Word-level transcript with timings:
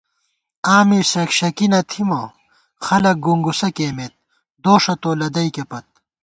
آں 0.73 0.83
می 0.87 0.99
شک 1.11 1.29
شکی 1.39 1.67
نہ 1.71 1.79
تھِمہ، 1.89 2.21
خلَک 2.85 3.17
گُونگُوسہ 3.25 3.69
کېئمېت، 3.75 4.13
دوݭہ 4.63 4.95
تو 5.01 5.09
لدئیکےپت 5.19 5.85